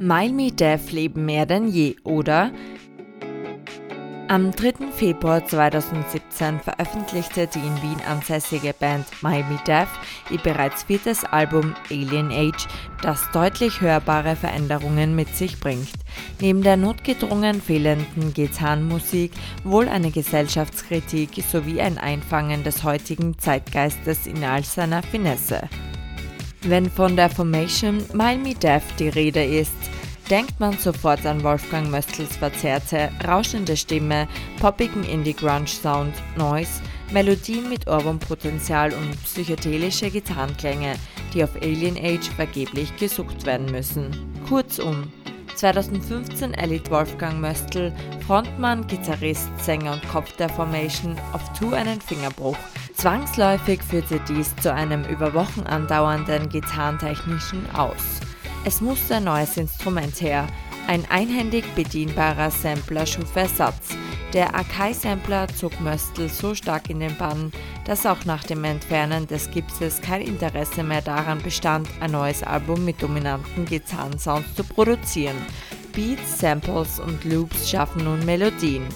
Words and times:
Mile 0.00 0.32
Me 0.32 0.52
Deaf 0.52 0.92
leben 0.92 1.26
mehr 1.26 1.44
denn 1.44 1.66
je, 1.66 1.96
oder? 2.04 2.52
Am 4.28 4.52
3. 4.52 4.92
Februar 4.92 5.44
2017 5.44 6.60
veröffentlichte 6.60 7.48
die 7.48 7.58
in 7.58 7.82
Wien 7.82 8.00
ansässige 8.06 8.74
Band 8.78 9.06
My 9.22 9.42
Me 9.42 9.58
Deaf 9.66 9.88
ihr 10.30 10.38
bereits 10.38 10.84
viertes 10.84 11.24
Album 11.24 11.74
Alien 11.90 12.30
Age, 12.30 12.68
das 13.02 13.28
deutlich 13.32 13.80
hörbare 13.80 14.36
Veränderungen 14.36 15.16
mit 15.16 15.34
sich 15.34 15.58
bringt. 15.58 15.90
Neben 16.40 16.62
der 16.62 16.76
notgedrungen 16.76 17.60
fehlenden 17.60 18.32
Gitarrenmusik 18.34 19.32
wohl 19.64 19.88
eine 19.88 20.12
Gesellschaftskritik 20.12 21.30
sowie 21.50 21.80
ein 21.80 21.98
Einfangen 21.98 22.62
des 22.62 22.84
heutigen 22.84 23.36
Zeitgeistes 23.38 24.28
in 24.28 24.44
all 24.44 24.62
seiner 24.62 25.02
Finesse. 25.02 25.68
Wenn 26.62 26.90
von 26.90 27.14
der 27.14 27.30
Formation 27.30 28.02
Mile 28.12 28.38
Me 28.38 28.54
Deaf 28.54 28.82
die 28.98 29.08
Rede 29.08 29.44
ist, 29.44 29.76
denkt 30.28 30.58
man 30.58 30.76
sofort 30.76 31.24
an 31.24 31.42
Wolfgang 31.44 31.88
Möstels 31.88 32.36
verzerrte, 32.36 33.10
rauschende 33.26 33.76
Stimme, 33.76 34.26
poppigen 34.60 35.04
Indie-Grunge-Sound, 35.04 36.12
Noise, 36.36 36.82
Melodien 37.12 37.68
mit 37.68 37.86
Ohrwurmpotenzial 37.86 38.92
und 38.92 39.22
psychedelische 39.22 40.10
Gitarrenklänge, 40.10 40.94
die 41.32 41.44
auf 41.44 41.54
Alien 41.62 41.96
Age 41.96 42.28
vergeblich 42.34 42.94
gesucht 42.96 43.46
werden 43.46 43.70
müssen. 43.70 44.10
Kurzum, 44.48 45.12
2015 45.54 46.54
erlitt 46.54 46.90
Wolfgang 46.90 47.40
Möstl, 47.40 47.92
Frontmann, 48.26 48.86
Gitarrist, 48.86 49.48
Sänger 49.60 49.94
und 49.94 50.08
Kopf 50.08 50.36
der 50.36 50.48
Formation, 50.48 51.16
auf 51.32 51.52
Tour 51.58 51.74
einen 51.74 52.00
Fingerbruch. 52.00 52.56
Zwangsläufig 52.98 53.80
führte 53.80 54.18
dies 54.28 54.56
zu 54.56 54.74
einem 54.74 55.04
über 55.04 55.32
Wochen 55.32 55.60
andauernden 55.60 56.48
gitarrentechnischen 56.48 57.70
Aus. 57.72 58.18
Es 58.64 58.80
musste 58.80 59.16
ein 59.16 59.24
neues 59.24 59.56
Instrument 59.56 60.20
her. 60.20 60.48
Ein 60.88 61.04
einhändig 61.08 61.64
bedienbarer 61.76 62.50
Sampler 62.50 63.06
schuf 63.06 63.36
Ersatz. 63.36 63.90
Der 64.32 64.52
Akai-Sampler 64.52 65.46
zog 65.46 65.80
Möstl 65.80 66.28
so 66.28 66.56
stark 66.56 66.90
in 66.90 66.98
den 66.98 67.16
Bann, 67.16 67.52
dass 67.84 68.04
auch 68.04 68.24
nach 68.24 68.42
dem 68.42 68.64
Entfernen 68.64 69.28
des 69.28 69.48
Gipses 69.52 70.00
kein 70.00 70.22
Interesse 70.22 70.82
mehr 70.82 71.00
daran 71.00 71.40
bestand, 71.40 71.88
ein 72.00 72.10
neues 72.10 72.42
Album 72.42 72.84
mit 72.84 73.00
dominanten 73.00 73.64
Gitarrensounds 73.64 74.56
zu 74.56 74.64
produzieren. 74.64 75.36
Beats, 75.92 76.40
Samples 76.40 76.98
und 76.98 77.24
Loops 77.24 77.70
schaffen 77.70 78.02
nun 78.02 78.26
Melodien. 78.26 78.88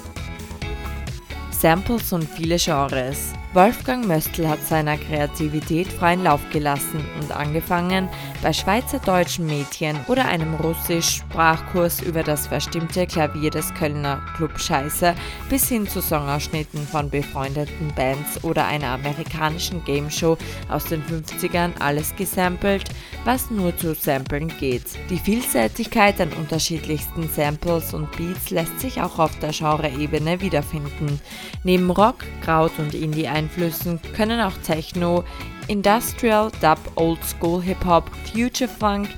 Samples 1.53 2.13
und 2.13 2.29
viele 2.29 2.57
Genres. 2.57 3.33
Wolfgang 3.55 4.07
Möstl 4.07 4.49
hat 4.49 4.67
seiner 4.67 4.97
Kreativität 4.97 5.87
freien 5.87 6.25
Lauf 6.25 6.41
gelassen 6.51 7.05
und 7.21 7.33
angefangen, 7.33 8.09
bei 8.43 8.51
schweizerdeutschen 8.51 9.45
Mädchen 9.45 10.01
oder 10.09 10.25
einem 10.25 10.55
Russisch-Sprachkurs 10.55 12.01
über 12.01 12.23
das 12.23 12.47
verstimmte 12.47 13.07
Klavier 13.07 13.51
des 13.51 13.75
Kölner 13.75 14.23
Club 14.37 14.59
Scheiße 14.59 15.15
bis 15.51 15.69
hin 15.69 15.87
zu 15.87 16.01
Songausschnitten 16.01 16.87
von 16.87 17.11
befreundeten 17.11 17.93
Bands 17.95 18.43
oder 18.43 18.67
einer 18.67 18.89
amerikanischen 18.89 19.85
Gameshow 19.85 20.39
aus 20.71 20.87
den 20.87 21.03
50ern 21.03 21.73
alles 21.79 22.17
gesampelt, 22.17 22.85
was 23.27 23.51
nur 23.51 23.77
zu 23.77 23.95
samplen 23.95 24.49
geht. 24.59 24.87
Die 25.11 25.19
Vielseitigkeit 25.19 26.19
an 26.23 26.33
unterschiedlichsten 26.33 27.29
Samples 27.29 27.93
und 27.93 28.11
Beats 28.17 28.49
lässt 28.49 28.81
sich 28.81 29.03
auch 29.03 29.19
auf 29.19 29.39
der 29.41 29.51
Genre-Ebene 29.51 30.41
wiederfinden. 30.41 31.21
Neben 31.65 31.91
Rock, 31.91 32.25
Kraut 32.43 32.73
und 32.79 32.95
Indie 32.95 33.29
Einflüssen 33.43 34.01
können 34.15 34.41
auch 34.41 34.57
Techno, 34.65 35.25
Industrial, 35.67 36.51
Dub, 36.61 36.79
Old 36.95 37.19
School 37.25 37.63
Hip 37.63 37.85
Hop, 37.85 38.11
Future 38.33 38.71
Funk, 38.71 39.09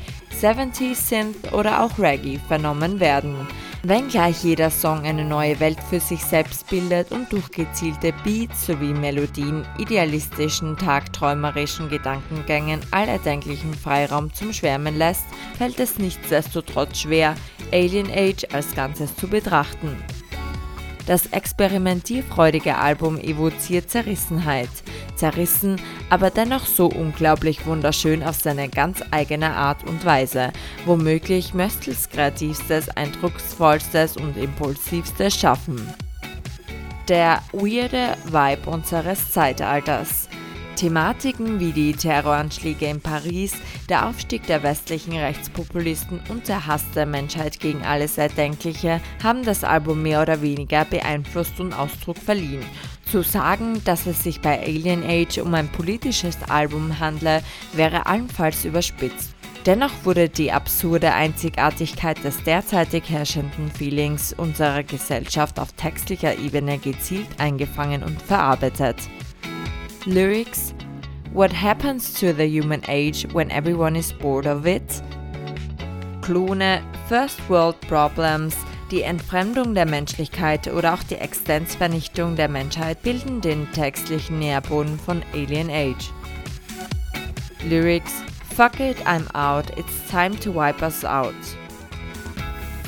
70s 0.41 0.95
Synth 0.95 1.53
oder 1.53 1.83
auch 1.83 1.99
Reggae 1.99 2.41
vernommen 2.49 3.01
werden. 3.01 3.35
Wenngleich 3.83 4.43
jeder 4.43 4.71
Song 4.71 5.05
eine 5.05 5.27
neue 5.27 5.61
Welt 5.61 5.79
für 5.91 6.01
sich 6.01 6.25
selbst 6.25 6.71
bildet 6.71 7.13
und 7.13 7.31
durch 7.31 7.51
gezielte 7.51 8.15
Beats 8.25 8.67
sowie 8.67 8.95
Melodien, 8.95 9.67
idealistischen, 9.79 10.79
tagträumerischen 10.79 11.91
Gedankengängen 11.91 12.81
allerdenklichen 12.93 13.75
Freiraum 13.75 14.33
zum 14.33 14.55
Schwärmen 14.55 14.97
lässt, 14.97 15.27
fällt 15.59 15.79
es 15.81 15.99
nichtsdestotrotz 15.99 17.01
schwer, 17.01 17.35
Alien 17.73 18.11
Age 18.11 18.47
als 18.55 18.75
Ganzes 18.75 19.15
zu 19.17 19.29
betrachten. 19.29 19.95
Das 21.07 21.27
experimentierfreudige 21.27 22.79
Album 22.79 23.19
evoziert 23.19 23.91
Zerrissenheit. 23.91 24.71
Zerrissen, 25.17 25.81
aber 26.09 26.31
dennoch 26.31 26.67
so 26.67 26.87
unglaublich 26.87 27.67
wunderschön 27.67 28.23
auf 28.23 28.37
seine 28.37 28.69
ganz 28.69 29.03
eigene 29.11 29.51
Art 29.55 29.85
und 29.85 30.05
Weise. 30.05 30.53
Womöglich 30.87 31.53
Möstels 31.53 32.09
kreativstes, 32.09 32.89
eindrucksvollstes 32.89 34.17
und 34.17 34.37
impulsivstes 34.37 35.35
Schaffen. 35.39 35.87
Der 37.09 37.43
weirde 37.53 38.17
Vibe 38.25 38.71
unseres 38.71 39.31
Zeitalters. 39.31 40.24
Thematiken 40.85 41.61
wie 41.61 41.73
die 41.73 41.95
Terroranschläge 41.95 42.85
in 42.85 43.01
Paris, 43.01 43.55
der 43.89 44.07
Aufstieg 44.07 44.47
der 44.47 44.63
westlichen 44.63 45.17
Rechtspopulisten 45.17 46.21
und 46.29 46.47
der 46.47 46.67
Hass 46.67 46.85
der 46.95 47.07
Menschheit 47.07 47.59
gegen 47.59 47.83
alles 47.87 48.19
Erdenkliche 48.19 49.01
haben 49.23 49.45
das 49.45 49.65
Album 49.65 50.03
mehr 50.03 50.21
oder 50.21 50.43
weniger 50.43 50.85
beeinflusst 50.85 51.59
und 51.59 51.73
Ausdruck 51.73 52.19
verliehen. 52.19 52.63
Zu 53.11 53.23
sagen, 53.23 53.81
dass 53.87 54.07
es 54.07 54.23
sich 54.23 54.43
bei 54.43 54.61
Alien 54.61 55.03
Age 55.09 55.39
um 55.39 55.55
ein 55.55 55.69
politisches 55.69 56.37
Album 56.51 57.01
handle, 57.01 57.43
wäre 57.73 58.05
allenfalls 58.05 58.67
überspitzt. 58.67 59.31
Dennoch 59.65 59.93
wurde 60.03 60.29
die 60.29 60.53
absurde 60.53 61.15
Einzigartigkeit 61.15 62.23
des 62.23 62.43
derzeitig 62.43 63.05
herrschenden 63.09 63.71
Feelings 63.71 64.35
unserer 64.35 64.83
Gesellschaft 64.83 65.59
auf 65.59 65.73
textlicher 65.73 66.39
Ebene 66.39 66.77
gezielt 66.77 67.29
eingefangen 67.39 68.03
und 68.03 68.21
verarbeitet. 68.21 68.97
Lyrics 70.07 70.74
What 71.35 71.53
happens 71.53 72.15
to 72.21 72.33
the 72.33 72.47
human 72.47 72.83
age 72.87 73.27
when 73.33 73.51
everyone 73.51 73.97
is 73.97 74.13
bored 74.13 74.47
of 74.47 74.69
it? 74.69 75.03
Klone, 76.21 76.81
First 77.09 77.41
World 77.51 77.81
Problems, 77.89 78.55
die 78.93 79.03
Entfremdung 79.03 79.75
der 79.75 79.85
Menschlichkeit 79.85 80.69
oder 80.69 80.95
auch 80.95 81.03
die 81.03 81.17
Existenzvernichtung 81.17 82.37
der 82.37 82.49
Menschheit 82.49 83.03
bilden 83.03 83.41
den 83.41 83.67
textlichen 83.73 84.39
Nährboden 84.39 84.97
von 84.97 85.25
Alien 85.33 85.71
Age. 85.71 86.13
Lyrics 87.69 88.13
Fuck 88.55 88.79
it, 88.79 89.05
I'm 89.05 89.27
out, 89.35 89.77
it's 89.77 90.09
time 90.09 90.39
to 90.39 90.55
wipe 90.55 90.83
us 90.83 91.05
out. 91.05 91.35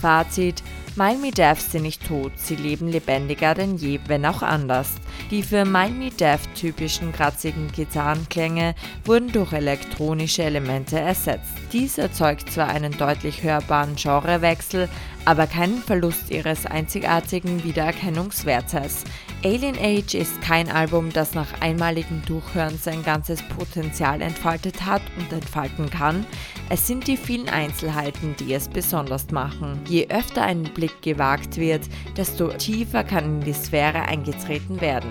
Fazit 0.00 0.62
Mind 0.98 1.20
Me 1.20 1.30
Deaf 1.30 1.60
sind 1.60 1.82
nicht 1.82 2.06
tot, 2.06 2.32
sie 2.36 2.56
leben 2.56 2.88
lebendiger 2.88 3.52
denn 3.52 3.76
je, 3.76 4.00
wenn 4.06 4.24
auch 4.24 4.40
anders. 4.40 4.94
Die 5.30 5.42
für 5.42 5.66
Mind 5.66 5.98
Me 5.98 6.08
Deaf 6.08 6.40
typischen 6.54 7.12
kratzigen 7.12 7.70
Gitarrenklänge 7.70 8.74
wurden 9.04 9.30
durch 9.30 9.52
elektronische 9.52 10.44
Elemente 10.44 10.98
ersetzt. 10.98 11.52
Dies 11.70 11.98
erzeugt 11.98 12.50
zwar 12.50 12.68
einen 12.68 12.96
deutlich 12.96 13.42
hörbaren 13.42 13.94
Genrewechsel, 13.96 14.88
aber 15.26 15.46
keinen 15.46 15.82
Verlust 15.82 16.30
ihres 16.30 16.64
einzigartigen 16.64 17.62
Wiedererkennungswertes. 17.62 19.04
Alien 19.44 19.76
Age 19.78 20.14
ist 20.14 20.40
kein 20.40 20.70
Album, 20.70 21.12
das 21.12 21.34
nach 21.34 21.60
einmaligem 21.60 22.22
Durchhören 22.26 22.78
sein 22.78 23.04
ganzes 23.04 23.42
Potenzial 23.42 24.22
entfaltet 24.22 24.84
hat 24.84 25.02
und 25.18 25.30
entfalten 25.32 25.90
kann. 25.90 26.26
Es 26.70 26.86
sind 26.86 27.06
die 27.06 27.16
vielen 27.16 27.48
Einzelheiten, 27.48 28.34
die 28.40 28.54
es 28.54 28.68
besonders 28.68 29.30
machen. 29.30 29.80
Je 29.86 30.08
öfter 30.08 30.42
ein 30.42 30.64
Blick 30.64 31.02
gewagt 31.02 31.58
wird, 31.58 31.82
desto 32.16 32.48
tiefer 32.48 33.04
kann 33.04 33.24
in 33.24 33.40
die 33.42 33.52
Sphäre 33.52 34.02
eingetreten 34.02 34.80
werden. 34.80 35.10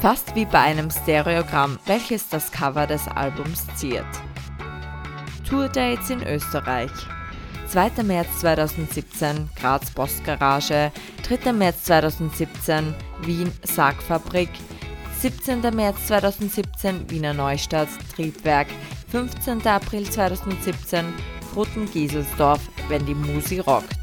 Fast 0.00 0.36
wie 0.36 0.44
bei 0.44 0.60
einem 0.60 0.90
Stereogramm, 0.90 1.78
welches 1.86 2.28
das 2.28 2.52
Cover 2.52 2.86
des 2.86 3.08
Albums 3.08 3.66
ziert. 3.74 4.06
Tourdates 5.48 6.10
in 6.10 6.22
Österreich 6.22 6.92
2. 7.72 8.02
März 8.02 8.28
2017 8.40 9.48
Graz 9.58 9.90
Postgarage, 9.92 10.92
3. 11.22 11.52
März 11.54 11.84
2017 11.84 12.94
Wien 13.22 13.50
Sargfabrik, 13.62 14.50
17. 15.22 15.74
März 15.74 16.06
2017 16.06 17.08
Wiener 17.08 17.32
Neustadt 17.32 17.88
Triebwerk, 18.14 18.68
15. 19.10 19.66
April 19.66 20.04
2017 20.04 21.14
Roten 21.56 21.90
Gieselsdorf, 21.90 22.60
wenn 22.90 23.06
die 23.06 23.14
Musi 23.14 23.60
rockt. 23.60 24.01